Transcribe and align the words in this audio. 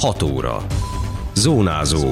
6 0.00 0.22
óra. 0.22 0.66
Zónázó. 1.34 2.08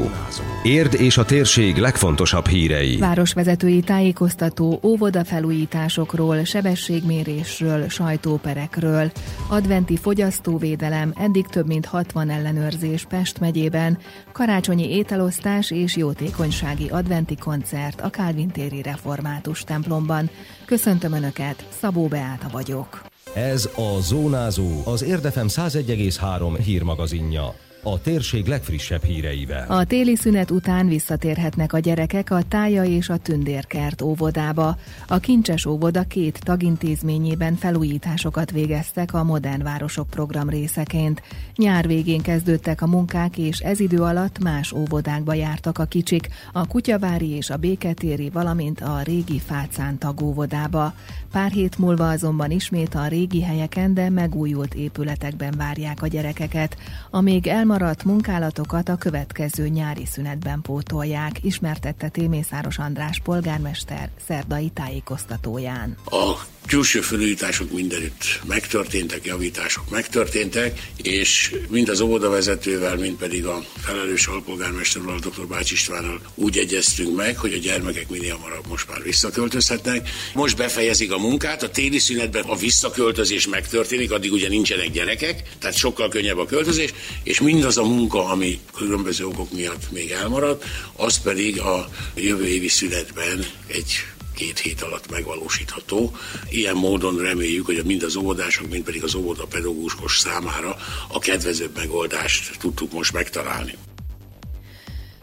Érd 0.63 0.95
és 0.95 1.19
a 1.19 1.25
térség 1.25 1.77
legfontosabb 1.77 2.47
hírei. 2.47 2.97
Városvezetői 2.97 3.81
tájékoztató 3.81 4.81
óvodafelújításokról, 4.83 6.45
sebességmérésről, 6.45 7.89
sajtóperekről. 7.89 9.13
Adventi 9.49 9.97
fogyasztóvédelem, 9.97 11.13
eddig 11.17 11.47
több 11.47 11.67
mint 11.67 11.87
60 11.87 12.31
ellenőrzés 12.31 13.05
Pest 13.05 13.41
megyében. 13.41 13.99
Karácsonyi 14.33 14.97
ételosztás 14.97 15.71
és 15.71 15.97
jótékonysági 15.97 16.89
adventi 16.89 17.37
koncert 17.37 18.01
a 18.01 18.11
Kálvin 18.11 18.49
téri 18.49 18.83
református 18.83 19.65
templomban. 19.65 20.31
Köszöntöm 20.65 21.13
Önöket, 21.13 21.67
Szabó 21.81 22.07
Beáta 22.07 22.49
vagyok. 22.53 23.03
Ez 23.35 23.71
a 23.77 24.01
Zónázó, 24.01 24.83
az 24.85 25.03
Érdefem 25.03 25.47
101,3 25.49 26.59
hírmagazinja 26.65 27.55
a 27.83 28.01
térség 28.01 28.47
legfrissebb 28.47 29.03
híreivel. 29.03 29.65
A 29.69 29.85
téli 29.85 30.17
szünet 30.17 30.51
után 30.51 30.89
visszatérhetnek 30.89 31.73
a 31.73 31.79
gyerekek 31.79 32.31
a 32.31 32.43
Tája 32.49 32.85
és 32.85 33.09
a 33.09 33.17
Tündérkert 33.17 34.03
óvodába. 34.03 34.77
A 35.07 35.19
Kincses 35.19 35.67
óvoda 35.67 36.03
két 36.03 36.41
tagintézményében 36.45 37.55
felújításokat 37.55 38.51
végeztek 38.51 39.15
a 39.15 39.25
Modern 39.25 39.63
Városok 39.63 40.11
program 40.11 40.49
részeként. 40.49 41.23
Nyár 41.57 41.87
végén 41.87 42.23
kezdődtek 42.23 42.83
a 42.83 42.87
munkák, 42.87 43.39
és 43.39 43.59
ez 43.59 43.81
idő 43.81 43.99
alatt 43.99 44.39
más 44.39 44.73
óvodákba 44.73 45.35
jártak 45.35 45.79
a 45.79 45.85
kicsik, 45.85 46.29
a 46.53 46.67
Kutyavári 46.67 47.31
és 47.31 47.51
a 47.51 47.57
Béketéri, 47.57 48.31
valamint 48.31 48.81
a 48.81 49.01
régi 49.03 49.39
Fácán 49.39 49.99
tagóvodába. 49.99 50.95
Pár 51.33 51.51
hét 51.51 51.79
múlva 51.79 52.09
azonban 52.09 52.51
ismét 52.51 52.95
a 52.95 53.07
régi 53.07 53.43
helyeken, 53.43 53.95
de 53.95 54.11
megújult 54.11 54.75
épületekben 54.75 55.55
várják 55.57 56.03
a 56.03 56.07
gyerekeket. 56.07 56.77
A 57.11 57.21
még 57.21 57.47
elmaradt 57.71 58.05
munkálatokat 58.05 58.89
a 58.89 58.97
következő 58.97 59.69
nyári 59.69 60.07
szünetben 60.07 60.61
pótolják, 60.61 61.45
ismertette 61.45 62.09
Témészáros 62.09 62.79
András 62.79 63.21
polgármester 63.21 64.11
szerdai 64.27 64.69
tájékoztatóján. 64.69 65.97
A 66.05 66.33
külső 66.69 67.01
felújítások 67.01 67.73
mindenütt 67.73 68.41
megtörténtek, 68.47 69.25
javítások 69.25 69.91
megtörténtek, 69.91 70.91
és 71.03 71.55
mind 71.69 71.89
az 71.89 72.01
óvodavezetővel, 72.01 72.97
mind 72.97 73.17
pedig 73.17 73.47
a 73.47 73.65
felelős 73.85 74.27
alpolgármesterrel, 74.27 75.19
dr. 75.19 75.47
Bács 75.47 75.71
Istvánnal 75.71 76.21
úgy 76.35 76.59
egyeztünk 76.59 77.17
meg, 77.17 77.37
hogy 77.37 77.53
a 77.53 77.59
gyermekek 77.59 78.09
minél 78.09 78.35
hamarabb 78.37 78.67
most 78.69 78.89
már 78.89 79.03
visszaköltözhetnek. 79.03 80.09
Most 80.35 80.57
befejezik 80.57 81.13
a 81.13 81.19
munkát, 81.19 81.63
a 81.63 81.71
téli 81.71 81.99
szünetben 81.99 82.45
a 82.45 82.57
visszaköltözés 82.57 83.47
megtörténik, 83.49 84.13
addig 84.13 84.33
ugye 84.33 84.49
nincsenek 84.49 84.91
gyerekek, 84.91 85.43
tehát 85.59 85.77
sokkal 85.77 86.09
könnyebb 86.09 86.39
a 86.39 86.47
költözés, 86.47 86.93
és 87.23 87.41
mindaz 87.41 87.79
a 87.79 87.85
munka, 87.85 88.25
ami 88.25 88.59
különböző 88.75 89.27
okok 89.27 89.53
miatt 89.53 89.91
még 89.91 90.11
elmaradt, 90.11 90.65
az 90.93 91.21
pedig 91.21 91.61
a 91.61 91.89
jövő 92.15 92.47
évi 92.47 92.69
szünetben 92.69 93.47
egy 93.67 94.05
két 94.39 94.59
hét 94.59 94.83
alatt 94.83 95.11
megvalósítható. 95.11 96.17
Ilyen 96.51 96.77
módon 96.77 97.19
reméljük, 97.19 97.67
hogy 97.67 97.85
mind 97.85 98.03
az 98.03 98.17
óvodások, 98.17 98.69
mind 98.71 98.85
pedig 98.85 99.03
az 99.03 99.15
óvoda 99.15 99.45
pedagógusok 99.47 100.11
számára 100.11 100.77
a 101.09 101.19
kedvezőbb 101.19 101.77
megoldást 101.77 102.59
tudtuk 102.59 102.93
most 102.93 103.13
megtalálni. 103.13 103.75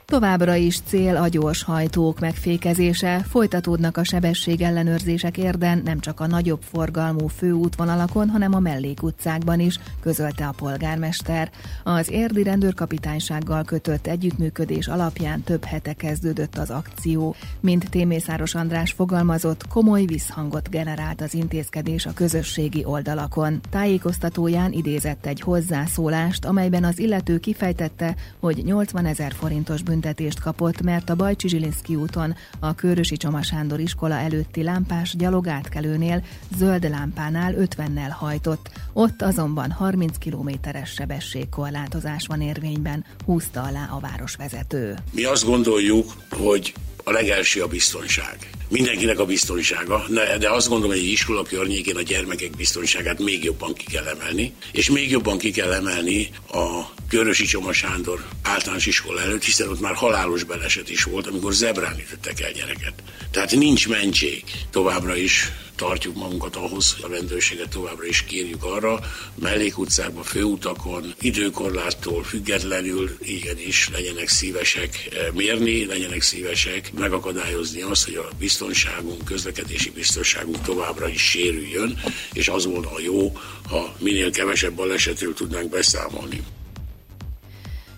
Továbbra 0.05 0.55
is 0.55 0.79
cél 0.85 1.15
a 1.15 1.27
gyors 1.27 1.63
hajtók 1.63 2.19
megfékezése, 2.19 3.25
folytatódnak 3.29 3.97
a 3.97 4.03
sebességellenőrzések 4.03 5.37
érden 5.37 5.81
nem 5.85 5.99
csak 5.99 6.19
a 6.19 6.27
nagyobb 6.27 6.61
forgalmú 6.61 7.27
főútvonalakon, 7.27 8.29
hanem 8.29 8.53
a 8.53 8.59
mellékutcákban 8.59 9.59
is, 9.59 9.79
közölte 9.99 10.45
a 10.45 10.53
polgármester. 10.57 11.51
Az 11.83 12.11
érdi 12.11 12.43
rendőrkapitánysággal 12.43 13.63
kötött 13.63 14.07
együttműködés 14.07 14.87
alapján 14.87 15.41
több 15.41 15.63
hete 15.63 15.93
kezdődött 15.93 16.57
az 16.57 16.69
akció. 16.69 17.35
Mint 17.59 17.89
Témészáros 17.89 18.55
András 18.55 18.91
fogalmazott, 18.91 19.67
komoly 19.67 20.05
visszhangot 20.05 20.69
generált 20.69 21.21
az 21.21 21.33
intézkedés 21.33 22.05
a 22.05 22.13
közösségi 22.13 22.83
oldalakon. 22.85 23.59
Tájékoztatóján 23.69 24.71
idézett 24.71 25.25
egy 25.25 25.41
hozzászólást, 25.41 26.45
amelyben 26.45 26.83
az 26.83 26.99
illető 26.99 27.37
kifejtette, 27.37 28.15
hogy 28.39 28.63
80 28.65 29.05
ezer 29.05 29.33
forintos 29.33 29.81
büntetést 29.95 30.39
kapott, 30.39 30.81
mert 30.81 31.09
a 31.09 31.15
Bajcsi 31.15 31.47
Zsilinszki 31.47 31.95
úton 31.95 32.35
a 32.59 32.75
Körösi 32.75 33.17
Csoma 33.17 33.41
Sándor 33.43 33.79
iskola 33.79 34.15
előtti 34.15 34.63
lámpás 34.63 35.15
gyalogátkelőnél 35.15 36.23
zöld 36.57 36.89
lámpánál 36.89 37.53
50-nel 37.57 38.11
hajtott. 38.11 38.69
Ott 38.93 39.21
azonban 39.21 39.71
30 39.71 40.17
kilométeres 40.17 40.89
sebességkorlátozás 40.89 42.25
van 42.27 42.41
érvényben, 42.41 43.05
húzta 43.25 43.61
alá 43.61 43.89
a 43.91 43.99
városvezető. 43.99 44.95
Mi 45.11 45.23
azt 45.23 45.45
gondoljuk, 45.45 46.13
hogy 46.29 46.73
a 47.03 47.11
legelső 47.11 47.61
a 47.61 47.67
biztonság. 47.67 48.49
Mindenkinek 48.67 49.19
a 49.19 49.25
biztonsága, 49.25 50.03
de 50.39 50.49
azt 50.49 50.69
gondolom, 50.69 50.95
hogy 50.95 51.05
egy 51.05 51.11
iskola 51.11 51.43
környékén 51.43 51.95
a 51.95 52.01
gyermekek 52.01 52.55
biztonságát 52.55 53.19
még 53.19 53.43
jobban 53.43 53.73
ki 53.73 53.85
kell 53.85 54.05
emelni, 54.05 54.53
és 54.71 54.89
még 54.89 55.11
jobban 55.11 55.37
ki 55.37 55.51
kell 55.51 55.71
emelni 55.71 56.29
a 56.51 56.94
Körösi 57.09 57.45
Csoma 57.45 57.73
Sándor 57.73 58.25
általános 58.41 58.85
iskola 58.85 59.21
előtt, 59.21 59.43
hiszen 59.43 59.69
ott 59.69 59.79
már 59.79 59.93
halálos 59.93 60.43
beleset 60.43 60.89
is 60.89 61.03
volt, 61.03 61.27
amikor 61.27 61.53
zebrán 61.53 61.99
ütöttek 61.99 62.41
el 62.41 62.51
gyereket. 62.51 62.93
Tehát 63.31 63.55
nincs 63.55 63.87
mentség. 63.87 64.43
Továbbra 64.69 65.15
is 65.15 65.51
tartjuk 65.75 66.15
magunkat 66.15 66.55
ahhoz, 66.55 66.93
hogy 66.93 67.11
a 67.11 67.15
rendőrséget 67.15 67.69
továbbra 67.69 68.05
is 68.05 68.23
kérjük 68.23 68.63
arra, 68.63 68.99
mellékutcákban, 69.35 70.23
főutakon, 70.23 71.13
időkorláttól 71.21 72.23
függetlenül 72.23 73.17
igenis 73.21 73.89
legyenek 73.89 74.27
szívesek 74.27 75.09
eh, 75.11 75.27
mérni, 75.33 75.85
legyenek 75.85 76.21
szívesek 76.21 76.91
megakadályozni 76.97 77.81
azt, 77.81 78.03
hogy 78.03 78.15
a 78.15 78.29
biztonságunk, 78.39 79.25
közlekedési 79.25 79.89
biztonságunk 79.89 80.61
továbbra 80.61 81.07
is 81.07 81.21
sérüljön, 81.21 81.99
és 82.33 82.47
az 82.47 82.65
volna 82.65 82.91
a 82.91 82.99
jó, 82.99 83.37
ha 83.69 83.95
minél 83.99 84.31
kevesebb 84.31 84.73
balesetről 84.73 85.33
tudnánk 85.33 85.69
beszámolni. 85.69 86.41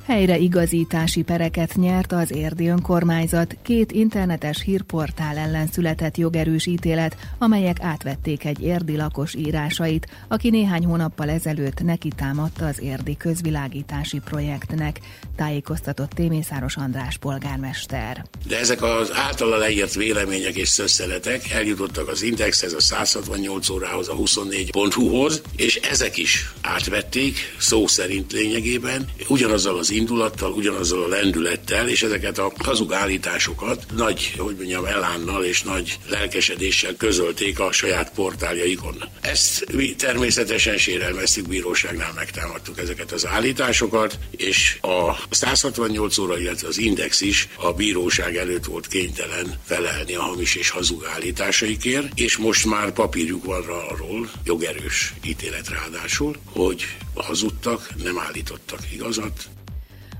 Helyreigazítási 0.07 1.21
pereket 1.21 1.75
nyert 1.75 2.11
az 2.11 2.31
érdi 2.31 2.67
önkormányzat, 2.67 3.57
két 3.63 3.91
internetes 3.91 4.61
hírportál 4.61 5.37
ellen 5.37 5.67
született 5.67 6.17
jogerős 6.17 6.65
ítélet, 6.65 7.17
amelyek 7.37 7.77
átvették 7.81 8.45
egy 8.45 8.61
érdi 8.61 8.95
lakos 8.95 9.35
írásait, 9.35 10.07
aki 10.27 10.49
néhány 10.49 10.85
hónappal 10.85 11.29
ezelőtt 11.29 11.83
neki 11.83 12.09
támadta 12.15 12.65
az 12.65 12.81
érdi 12.81 13.17
közvilágítási 13.17 14.19
projektnek, 14.19 14.99
tájékoztatott 15.35 16.09
Témészáros 16.09 16.75
András 16.75 17.17
polgármester. 17.17 18.25
De 18.47 18.59
ezek 18.59 18.81
az 18.81 19.11
általa 19.13 19.57
leírt 19.57 19.93
vélemények 19.93 20.55
és 20.55 20.69
szösszeletek 20.69 21.49
eljutottak 21.51 22.07
az 22.07 22.21
Indexhez, 22.21 22.73
a 22.73 22.81
168 22.81 23.69
órához, 23.69 24.07
a 24.07 24.15
24.hu-hoz, 24.15 25.41
és 25.55 25.75
ezek 25.75 26.17
is 26.17 26.53
átvették, 26.61 27.37
szó 27.59 27.87
szerint 27.87 28.31
lényegében, 28.31 29.05
ugyanazzal 29.27 29.77
az 29.77 29.95
indulattal, 29.97 30.51
ugyanazzal 30.51 31.03
a 31.03 31.07
lendülettel, 31.07 31.89
és 31.89 32.03
ezeket 32.03 32.37
a 32.37 32.51
hazug 32.57 32.93
állításokat 32.93 33.85
nagy, 33.95 34.33
hogy 34.37 34.55
mondjam, 34.55 34.85
elánnal 34.85 35.43
és 35.43 35.61
nagy 35.61 35.97
lelkesedéssel 36.09 36.95
közölték 36.95 37.59
a 37.59 37.71
saját 37.71 38.11
portáljaikon. 38.13 39.03
Ezt 39.21 39.73
mi 39.73 39.95
természetesen 39.95 40.77
sérelmeztük, 40.77 41.47
bíróságnál 41.47 42.11
megtámadtuk 42.15 42.79
ezeket 42.79 43.11
az 43.11 43.27
állításokat, 43.27 44.19
és 44.31 44.77
a 44.81 45.17
168 45.29 46.17
óra, 46.17 46.39
illetve 46.39 46.67
az 46.67 46.77
Index 46.77 47.21
is 47.21 47.47
a 47.55 47.73
bíróság 47.73 48.37
előtt 48.37 48.65
volt 48.65 48.87
kénytelen 48.87 49.59
felelni 49.65 50.15
a 50.15 50.21
hamis 50.21 50.55
és 50.55 50.69
hazug 50.69 51.05
állításaikért, 51.13 52.19
és 52.19 52.37
most 52.37 52.65
már 52.65 52.91
papírjuk 52.91 53.45
van 53.45 53.63
arról, 53.63 54.31
jogerős 54.45 55.13
ítélet 55.23 55.69
ráadásul, 55.69 56.35
hogy 56.45 56.83
hazudtak, 57.15 57.89
nem 58.03 58.19
állítottak 58.19 58.79
igazat, 58.93 59.47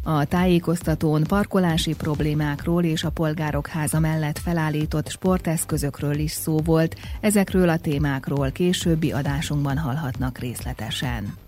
a 0.10 0.26
tájékoztatón 0.26 1.24
parkolási 1.24 1.96
problémákról 1.96 2.84
és 2.84 3.04
a 3.04 3.10
polgárok 3.10 3.68
háza 3.68 4.00
mellett 4.00 4.38
felállított 4.38 5.10
sporteszközökről 5.10 6.18
is 6.18 6.32
szó 6.32 6.58
volt, 6.58 6.96
ezekről 7.22 7.70
a 7.70 7.78
témákról 7.78 8.52
későbbi 8.52 9.12
adásunkban 9.12 9.78
hallhatnak 9.78 10.38
részletesen. 10.38 11.47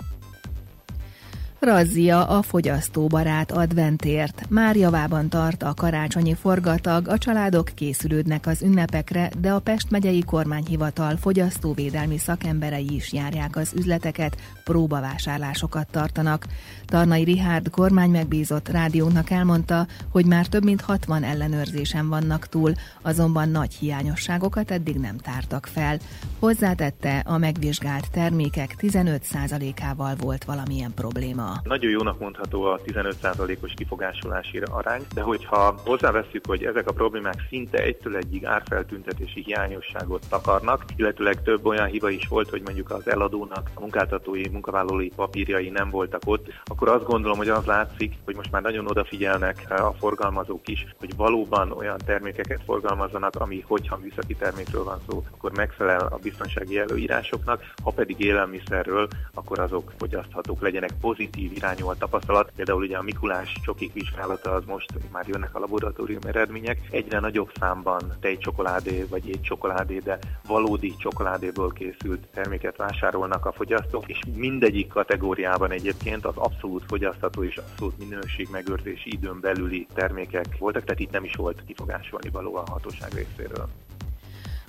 Razzia 1.60 2.26
a 2.26 2.42
fogyasztóbarát 2.42 3.52
adventért. 3.52 4.50
Már 4.50 4.76
javában 4.76 5.30
tart 5.30 5.64
a 5.64 5.74
karácsonyi 5.74 6.34
forgatag, 6.34 7.08
a 7.08 7.18
családok 7.18 7.70
készülődnek 7.76 8.48
az 8.48 8.62
ünnepekre, 8.62 9.30
de 9.40 9.52
a 9.52 9.60
Pest 9.60 9.90
megyei 9.90 10.24
kormányhivatal 10.24 11.18
fogyasztóvédelmi 11.18 12.18
szakemberei 12.18 12.94
is 12.94 13.14
járják 13.14 13.56
az 13.56 13.74
üzleteket, 13.76 14.38
próbavásárlásokat 14.64 15.88
tartanak. 15.92 16.46
Tarnai 16.86 17.24
Rihárd 17.24 17.70
kormány 17.70 18.10
megbízott 18.10 18.70
rádiónak 18.70 19.30
elmondta, 19.30 19.88
hogy 20.12 20.26
már 20.26 20.46
több 20.46 20.64
mint 20.64 20.82
60 20.82 21.24
ellenőrzésen 21.24 22.10
vannak 22.10 22.48
túl, 22.48 22.74
azonban 23.02 23.50
nagy 23.50 23.74
hiányosságokat 23.74 24.72
eddig 24.72 24.96
nem 24.96 25.18
tártak 25.18 25.66
fel. 25.66 25.98
Hozzátette, 26.40 27.24
a 27.26 27.38
megvizsgált 27.38 28.12
termékek 28.12 28.76
15%-ával 28.82 30.16
volt 30.16 30.44
valamilyen 30.44 30.94
probléma. 30.94 31.49
Nagyon 31.64 31.92
jónak 31.92 32.20
mondható 32.20 32.64
a 32.64 32.80
15%-os 32.86 33.74
kifogásolási 33.76 34.62
arány, 34.72 35.02
de 35.14 35.22
hogyha 35.22 35.76
hozzáveszünk, 35.86 36.46
hogy 36.48 36.64
ezek 36.64 36.88
a 36.88 36.94
problémák 36.94 37.46
szinte 37.50 37.78
egytől 37.78 38.16
egyig 38.16 38.46
árfeltüntetési 38.46 39.44
hiányosságot 39.44 40.26
takarnak, 40.30 40.86
illetőleg 40.96 41.42
több 41.42 41.66
olyan 41.66 41.88
hiba 41.88 42.10
is 42.10 42.28
volt, 42.28 42.50
hogy 42.50 42.62
mondjuk 42.62 42.92
az 42.92 43.10
eladónak 43.10 43.70
a 43.74 43.80
munkáltatói, 43.80 44.48
munkavállalói 44.52 45.10
papírjai 45.10 45.70
nem 45.70 45.90
voltak 45.90 46.22
ott, 46.26 46.48
akkor 46.66 46.90
azt 46.90 47.06
gondolom, 47.06 47.38
hogy 47.38 47.50
az 47.50 47.66
látszik, 47.66 48.14
hogy 48.26 48.36
most 48.36 48.52
már 48.52 48.62
nagyon 48.62 48.88
odafigyelnek 48.88 49.66
a 49.70 49.94
forgalmazók 50.00 50.68
is, 50.68 50.86
hogy 51.00 51.16
valóban 51.16 51.72
olyan 51.72 51.98
termékeket 52.06 52.62
forgalmazzanak, 52.66 53.36
ami, 53.36 53.64
hogyha 53.68 53.98
műszaki 53.98 54.36
termékről 54.36 54.84
van 54.84 55.00
szó, 55.10 55.24
akkor 55.32 55.52
megfelel 55.52 56.08
a 56.12 56.20
biztonsági 56.22 56.80
előírásoknak, 56.80 57.74
ha 57.84 57.92
pedig 57.92 58.20
élelmiszerről, 58.20 59.08
akkor 59.34 59.60
azok 59.60 59.94
fogyaszthatók 59.98 60.62
legyenek 60.62 60.92
pozitív 61.02 61.39
irányú 61.44 61.88
a 61.88 61.96
tapasztalat. 61.96 62.52
Például 62.56 62.84
ugye 62.84 62.98
a 62.98 63.02
Mikulás 63.02 63.54
csokik 63.64 63.94
vizsgálata 63.94 64.52
az 64.52 64.66
most 64.66 64.94
már 65.12 65.28
jönnek 65.28 65.56
a 65.56 65.60
laboratórium 65.60 66.22
eredmények. 66.26 66.80
Egyre 66.92 67.20
nagyobb 67.20 67.52
számban 67.60 68.18
tejcsokoládé 68.20 69.06
vagy 69.10 69.28
étcsokoládé, 69.28 69.98
de 69.98 70.20
valódi 70.48 70.96
csokoládéból 70.98 71.72
készült 71.72 72.28
terméket 72.34 72.78
vásárolnak 72.78 73.46
a 73.46 73.52
fogyasztók, 73.52 74.10
és 74.10 74.20
mindegyik 74.36 74.88
kategóriában 74.88 75.72
egyébként 75.72 76.26
az 76.26 76.38
abszolút 76.38 76.84
fogyasztható 76.88 77.44
és 77.44 77.58
abszolút 77.58 77.98
minőségmegőrzési 77.98 79.14
időn 79.14 79.40
belüli 79.40 79.88
termékek 79.94 80.58
voltak, 80.58 80.84
tehát 80.84 81.00
itt 81.00 81.12
nem 81.12 81.24
is 81.24 81.36
volt 81.36 81.64
kifogásolni 81.66 82.30
való 82.30 82.56
a 82.56 82.64
hatóság 82.70 83.14
részéről. 83.14 83.70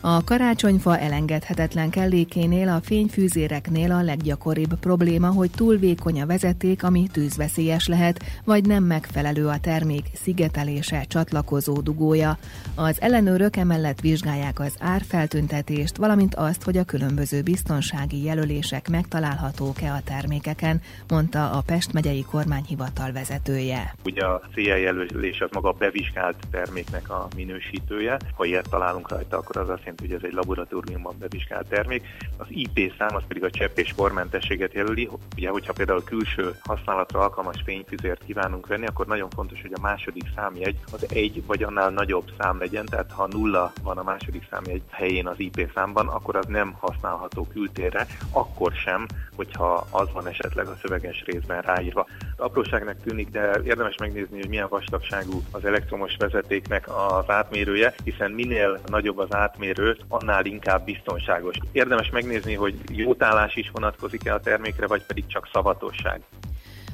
A 0.03 0.25
karácsonyfa 0.25 0.99
elengedhetetlen 0.99 1.91
kellékénél 1.91 2.69
a 2.69 2.81
fényfűzéreknél 2.81 3.93
a 3.93 4.03
leggyakoribb 4.03 4.75
probléma, 4.75 5.29
hogy 5.29 5.51
túl 5.51 5.77
vékony 5.77 6.21
a 6.21 6.27
vezeték, 6.27 6.85
ami 6.85 7.07
tűzveszélyes 7.13 7.87
lehet, 7.87 8.25
vagy 8.45 8.67
nem 8.67 8.85
megfelelő 8.85 9.47
a 9.47 9.59
termék 9.59 10.05
szigetelése, 10.15 11.05
csatlakozó 11.09 11.81
dugója. 11.81 12.39
Az 12.75 13.01
ellenőrök 13.01 13.57
emellett 13.57 14.01
vizsgálják 14.01 14.61
az 14.61 14.75
árfeltüntetést, 14.79 15.97
valamint 15.97 16.35
azt, 16.35 16.63
hogy 16.63 16.77
a 16.77 16.85
különböző 16.85 17.43
biztonsági 17.43 18.25
jelölések 18.25 18.89
megtalálhatók-e 18.89 19.93
a 19.93 20.01
termékeken, 20.05 20.81
mondta 21.09 21.51
a 21.51 21.63
Pest 21.67 21.93
megyei 21.93 22.23
kormányhivatal 22.23 23.13
vezetője. 23.13 23.95
Ugye 24.05 24.25
a 24.25 24.43
CIA 24.55 24.77
jelölés 24.77 25.41
az 25.41 25.49
maga 25.53 25.69
a 25.69 25.77
bevizsgált 25.79 26.37
terméknek 26.51 27.11
a 27.11 27.29
minősítője. 27.37 28.17
Ha 28.35 28.45
ilyet 28.45 28.69
találunk 28.71 29.09
rajta, 29.09 29.37
akkor 29.37 29.57
az 29.57 29.69
azt 29.69 29.89
jelenti, 29.91 30.07
hogy 30.07 30.17
ez 30.17 30.29
egy 30.31 30.37
laboratóriumban 30.37 31.17
bevizsgált 31.19 31.69
termék. 31.69 32.07
Az 32.37 32.47
IP 32.49 32.93
szám 32.99 33.15
az 33.15 33.23
pedig 33.29 33.45
a 33.45 33.51
csepp 33.51 33.79
és 33.79 33.93
pormentességet 33.93 34.73
jelöli. 34.73 35.09
Ugye, 35.37 35.49
hogyha 35.49 35.73
például 35.73 36.05
külső 36.05 36.55
használatra 36.63 37.21
alkalmas 37.21 37.63
fényfüzért 37.65 38.25
kívánunk 38.25 38.67
venni, 38.67 38.87
akkor 38.87 39.07
nagyon 39.07 39.31
fontos, 39.31 39.61
hogy 39.61 39.73
a 39.75 39.81
második 39.81 40.25
számjegy 40.35 40.77
az 40.93 41.07
egy 41.09 41.43
vagy 41.47 41.63
annál 41.63 41.91
nagyobb 41.91 42.31
szám 42.39 42.59
legyen, 42.59 42.87
tehát 42.87 43.11
ha 43.11 43.27
nulla 43.27 43.73
van 43.83 43.99
a 43.99 44.03
második 44.03 44.47
számjegy 44.51 44.83
helyén 44.91 45.27
az 45.27 45.39
IP 45.39 45.71
számban, 45.75 46.09
akkor 46.09 46.37
az 46.37 46.47
nem 46.47 46.75
használható 46.79 47.47
kültérre, 47.53 48.07
akkor 48.33 48.73
sem, 48.73 49.07
hogyha 49.37 49.87
az 49.91 50.13
van 50.13 50.27
esetleg 50.27 50.67
a 50.67 50.77
szöveges 50.83 51.23
részben 51.27 51.61
ráírva. 51.61 52.07
Apróságnak 52.37 52.97
tűnik, 53.03 53.31
de 53.31 53.61
érdemes 53.65 53.97
megnézni, 53.97 54.41
hogy 54.41 54.49
milyen 54.49 54.69
vastagságú 54.69 55.43
az 55.51 55.65
elektromos 55.65 56.17
vezetéknek 56.17 56.89
az 56.89 57.31
átmérője, 57.31 57.95
hiszen 58.05 58.31
minél 58.31 58.81
nagyobb 58.87 59.19
az 59.19 59.35
átmérő, 59.35 59.80
erő, 59.81 59.97
annál 60.09 60.45
inkább 60.45 60.85
biztonságos. 60.85 61.57
Érdemes 61.73 62.11
megnézni, 62.11 62.55
hogy 62.55 62.75
jótállás 62.93 63.57
is 63.57 63.71
vonatkozik-e 63.73 64.35
a 64.35 64.41
termékre, 64.41 64.87
vagy 64.87 65.05
pedig 65.07 65.27
csak 65.27 65.49
szavatosság. 65.53 66.21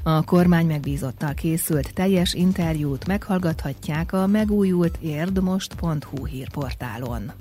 A 0.03 0.23
kormány 0.23 0.65
megbízottal 0.65 1.33
készült 1.33 1.93
teljes 1.93 2.33
interjút 2.33 3.07
meghallgathatják 3.07 4.13
a 4.13 4.27
megújult 4.27 4.97
érdmost.hu 5.01 6.25
hírportálon. 6.25 7.31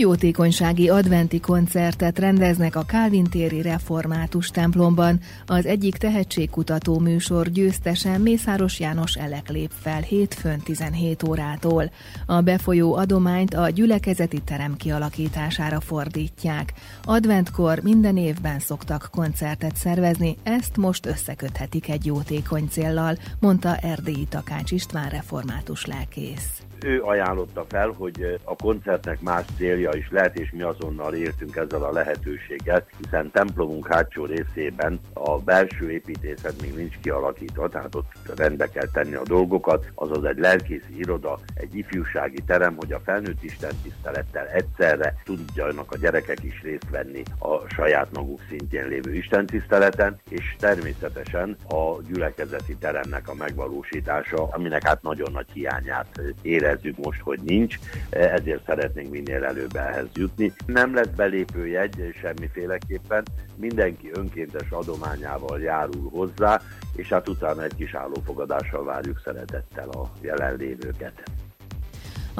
Jótékonysági 0.00 0.88
adventi 0.88 1.40
koncertet 1.40 2.18
rendeznek 2.18 2.76
a 2.76 2.82
Kálvin 2.82 3.24
téri 3.24 3.62
református 3.62 4.48
templomban. 4.48 5.20
Az 5.46 5.66
egyik 5.66 5.96
tehetségkutató 5.96 6.98
műsor 6.98 7.48
győztesen 7.48 8.20
Mészáros 8.20 8.80
János 8.80 9.14
Elek 9.14 9.48
lép 9.48 9.70
fel 9.80 10.00
hétfőn 10.00 10.60
17 10.60 11.22
órától. 11.22 11.90
A 12.26 12.40
befolyó 12.40 12.94
adományt 12.94 13.54
a 13.54 13.68
gyülekezeti 13.70 14.40
terem 14.40 14.76
kialakítására 14.76 15.80
fordítják. 15.80 16.72
Adventkor 17.04 17.78
minden 17.82 18.16
évben 18.16 18.58
szoktak 18.58 19.08
koncertet 19.12 19.76
szervezni, 19.76 20.36
ezt 20.42 20.76
most 20.76 21.06
összeköthetik 21.06 21.88
egy 21.88 22.06
jótékony 22.06 22.68
céllal, 22.70 23.16
mondta 23.40 23.76
Erdélyi 23.76 24.26
Takács 24.30 24.70
István 24.70 25.08
református 25.08 25.86
lelkész 25.86 26.67
ő 26.84 27.02
ajánlotta 27.02 27.64
fel, 27.68 27.88
hogy 27.88 28.40
a 28.44 28.56
koncertnek 28.56 29.20
más 29.20 29.44
célja 29.56 29.90
is 29.92 30.10
lehet, 30.10 30.38
és 30.38 30.50
mi 30.50 30.62
azonnal 30.62 31.14
értünk 31.14 31.56
ezzel 31.56 31.82
a 31.82 31.92
lehetőséggel, 31.92 32.86
hiszen 33.02 33.30
templomunk 33.30 33.86
hátsó 33.86 34.24
részében 34.24 35.00
a 35.12 35.38
belső 35.38 35.90
építészet 35.90 36.60
még 36.60 36.74
nincs 36.74 36.98
kialakítva, 37.02 37.68
tehát 37.68 37.94
ott 37.94 38.12
rendbe 38.36 38.66
kell 38.66 38.88
tenni 38.92 39.14
a 39.14 39.22
dolgokat, 39.24 39.90
azaz 39.94 40.24
egy 40.24 40.38
lelkészi 40.38 40.98
iroda, 40.98 41.38
egy 41.54 41.76
ifjúsági 41.76 42.42
terem, 42.46 42.76
hogy 42.76 42.92
a 42.92 43.00
felnőtt 43.04 43.42
Isten 43.42 43.72
tisztelettel 43.82 44.46
egyszerre 44.46 45.14
tudjanak 45.24 45.92
a 45.92 45.98
gyerekek 45.98 46.42
is 46.42 46.62
részt 46.62 46.90
venni 46.90 47.22
a 47.38 47.68
saját 47.68 48.08
maguk 48.12 48.40
szintjén 48.48 48.86
lévő 48.86 49.14
Isten 49.14 49.46
tiszteleten, 49.46 50.20
és 50.28 50.56
természetesen 50.58 51.56
a 51.68 52.02
gyülekezeti 52.02 52.76
teremnek 52.76 53.28
a 53.28 53.34
megvalósítása, 53.34 54.48
aminek 54.50 54.86
hát 54.86 55.02
nagyon 55.02 55.32
nagy 55.32 55.46
hiányát 55.52 56.20
ére 56.42 56.67
érezzük 56.68 57.04
most, 57.04 57.20
hogy 57.20 57.40
nincs, 57.40 57.78
ezért 58.10 58.64
szeretnénk 58.64 59.10
minél 59.10 59.44
előbb 59.44 59.76
ehhez 59.76 60.06
jutni. 60.14 60.52
Nem 60.66 60.94
lesz 60.94 61.10
belépőjegy 61.16 62.14
semmiféleképpen, 62.20 63.22
mindenki 63.56 64.10
önkéntes 64.12 64.70
adományával 64.70 65.60
járul 65.60 66.10
hozzá, 66.10 66.60
és 66.96 67.08
hát 67.08 67.28
utána 67.28 67.62
egy 67.62 67.74
kis 67.76 67.94
állófogadással 67.94 68.84
várjuk 68.84 69.20
szeretettel 69.24 69.88
a 69.88 70.10
jelenlévőket. 70.20 71.22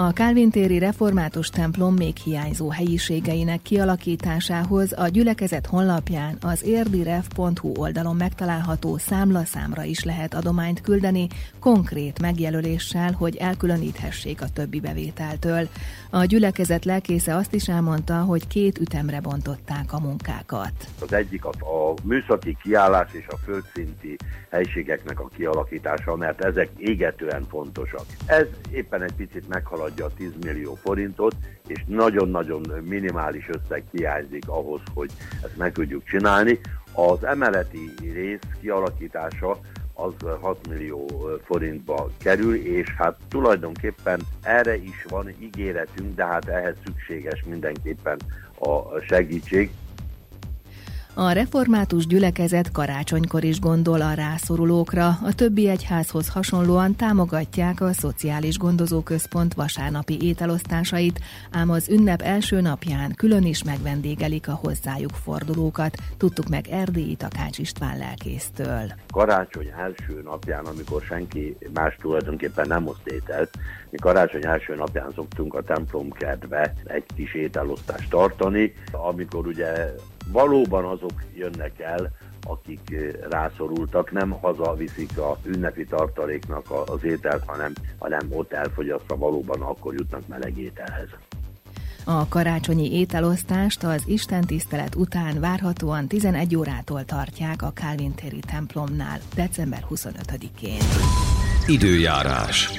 A 0.00 0.12
Kálvintéri 0.12 0.78
református 0.78 1.48
templom 1.48 1.94
még 1.94 2.16
hiányzó 2.16 2.70
helyiségeinek 2.70 3.62
kialakításához 3.62 4.92
a 4.96 5.08
gyülekezet 5.08 5.66
honlapján 5.66 6.36
az 6.40 6.64
érdirev.hu 6.64 7.72
oldalon 7.76 8.16
megtalálható 8.16 8.98
számlaszámra 8.98 9.82
is 9.82 10.04
lehet 10.04 10.34
adományt 10.34 10.80
küldeni, 10.80 11.26
konkrét 11.60 12.20
megjelöléssel, 12.20 13.12
hogy 13.12 13.36
elkülöníthessék 13.36 14.43
a 14.43 14.48
többi 14.55 14.81
bevételtől. 14.81 15.69
A 16.10 16.24
gyülekezet 16.24 16.84
lelkésze 16.84 17.34
azt 17.36 17.55
is 17.55 17.69
elmondta, 17.69 18.20
hogy 18.20 18.46
két 18.46 18.78
ütemre 18.78 19.20
bontották 19.20 19.93
a 19.93 20.00
munkákat. 20.00 20.72
Az 21.00 21.12
egyik 21.12 21.44
a, 21.44 21.48
a 21.48 21.94
műszaki 22.02 22.56
kiállás 22.62 23.12
és 23.12 23.26
a 23.28 23.36
földszinti 23.36 24.17
helységeknek 24.50 25.20
a 25.20 25.28
kialakítása, 25.36 26.17
mert 26.17 26.44
ezek 26.44 26.69
égetően 26.76 27.46
fontosak. 27.48 28.05
Ez 28.26 28.46
éppen 28.70 29.02
egy 29.02 29.14
picit 29.17 29.48
meghalad 29.48 29.87
meghaladja 29.88 30.04
a 30.04 30.10
10 30.16 30.30
millió 30.44 30.74
forintot, 30.74 31.34
és 31.66 31.84
nagyon-nagyon 31.86 32.62
minimális 32.84 33.48
összeg 33.48 33.84
hiányzik 33.90 34.48
ahhoz, 34.48 34.80
hogy 34.94 35.10
ezt 35.44 35.56
meg 35.56 35.72
tudjuk 35.72 36.04
csinálni. 36.04 36.60
Az 36.92 37.24
emeleti 37.24 37.94
rész 38.12 38.40
kialakítása 38.60 39.60
az 39.94 40.12
6 40.40 40.68
millió 40.68 41.30
forintba 41.44 42.10
kerül, 42.18 42.54
és 42.54 42.94
hát 42.98 43.18
tulajdonképpen 43.28 44.20
erre 44.42 44.76
is 44.76 45.04
van 45.08 45.34
ígéretünk, 45.38 46.14
de 46.14 46.24
hát 46.24 46.48
ehhez 46.48 46.74
szükséges 46.84 47.44
mindenképpen 47.44 48.18
a 48.58 49.00
segítség. 49.00 49.70
A 51.20 51.32
református 51.32 52.06
gyülekezet 52.06 52.72
karácsonykor 52.72 53.44
is 53.44 53.60
gondol 53.60 54.01
a 54.01 54.13
rászorulókra, 54.13 55.06
a 55.06 55.34
többi 55.34 55.69
egyházhoz 55.69 56.29
hasonlóan 56.29 56.96
támogatják 56.96 57.81
a 57.81 57.93
Szociális 57.93 58.58
Gondozóközpont 58.58 59.55
vasárnapi 59.55 60.19
ételosztásait, 60.22 61.20
ám 61.51 61.70
az 61.70 61.89
ünnep 61.89 62.22
első 62.22 62.60
napján 62.60 63.15
külön 63.15 63.44
is 63.44 63.65
megvendégelik 63.65 64.48
a 64.48 64.60
hozzájuk 64.63 65.10
fordulókat, 65.10 65.96
tudtuk 66.17 66.48
meg 66.48 66.67
Erdélyi 66.70 67.15
Takács 67.15 67.58
István 67.58 67.98
lelkésztől. 67.98 68.93
Karácsony 69.13 69.72
első 69.79 70.20
napján, 70.25 70.65
amikor 70.65 71.03
senki 71.03 71.56
más 71.75 71.96
tulajdonképpen 72.01 72.67
nem 72.69 72.87
oszt 72.87 73.06
ételt, 73.06 73.51
mi 73.91 73.96
karácsony 73.96 74.44
első 74.44 74.75
napján 74.75 75.13
szoktunk 75.15 75.55
a 75.55 75.63
templom 75.63 76.10
kertbe 76.10 76.75
egy 76.84 77.05
kis 77.15 77.34
ételosztást 77.34 78.10
tartani, 78.10 78.75
amikor 78.93 79.46
ugye 79.46 79.94
valóban 80.32 80.85
azok 80.85 81.23
jönnek 81.35 81.81
el, 81.81 82.11
akik 82.43 82.81
eh, 82.91 83.13
rászorultak, 83.31 84.13
nem 84.13 84.31
hazaviszik 84.31 85.19
a 85.19 85.39
ünnepi 85.44 85.85
tartaléknak 85.85 86.65
az 86.87 87.05
ételt, 87.05 87.43
hanem, 87.47 87.73
hanem 87.99 88.27
ott 88.31 88.53
elfogyasztva 88.53 89.17
valóban 89.17 89.61
akkor 89.61 89.94
jutnak 89.94 90.29
meleg 90.29 90.58
ételhez. 90.58 91.08
A 92.05 92.29
karácsonyi 92.29 92.99
ételosztást 92.99 93.82
az 93.82 94.03
Isten 94.06 94.44
tisztelet 94.44 94.94
után 94.94 95.41
várhatóan 95.41 96.06
11 96.06 96.56
órától 96.56 97.05
tartják 97.05 97.63
a 97.63 97.73
Calvin 97.73 98.15
téri 98.15 98.41
templomnál, 98.47 99.19
december 99.35 99.85
25-én. 99.91 100.79
Időjárás. 101.67 102.70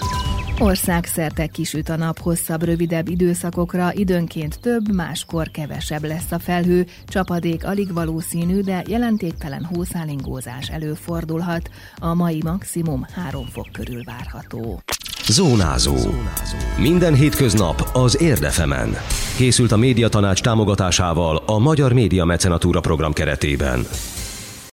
Országszerte 0.60 1.48
kisüt 1.48 1.90
a 1.90 1.96
nap 1.96 2.20
hosszabb, 2.20 2.64
rövidebb 2.64 3.08
időszakokra, 3.08 3.94
időnként 3.94 4.60
több, 4.60 4.94
máskor 4.94 5.52
kevesebb 5.52 6.04
lesz 6.04 6.32
a 6.32 6.40
felhő, 6.40 6.86
csapadék 7.08 7.66
alig 7.66 7.94
valószínű, 7.94 8.60
de 8.60 8.84
jelentéktelen 8.88 9.64
hószálingózás 9.64 10.70
előfordulhat. 10.70 11.70
A 11.96 12.14
mai 12.14 12.42
maximum 12.44 13.06
3 13.16 13.46
fok 13.46 13.68
körül 13.72 14.04
várható. 14.04 14.82
Zónázó. 15.28 15.96
Minden 16.78 17.14
hétköznap 17.14 17.90
az 17.94 18.22
Érdefemen. 18.22 18.90
Készült 19.38 19.72
a 19.72 19.78
médiatanács 19.78 20.42
támogatásával 20.42 21.44
a 21.46 21.60
Magyar 21.60 21.94
Média 21.94 22.26
Mecenatúra 22.26 22.80
program 22.80 23.14
keretében. 23.14 23.86